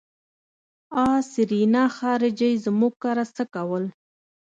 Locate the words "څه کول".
3.35-3.83